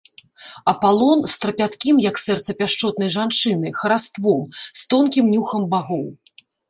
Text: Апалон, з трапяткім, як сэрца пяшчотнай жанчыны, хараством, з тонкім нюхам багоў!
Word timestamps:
Апалон, 0.71 1.19
з 1.33 1.35
трапяткім, 1.43 1.95
як 2.05 2.15
сэрца 2.25 2.55
пяшчотнай 2.61 3.11
жанчыны, 3.17 3.67
хараством, 3.81 4.41
з 4.81 4.87
тонкім 4.95 5.25
нюхам 5.35 5.61
багоў! 5.75 6.03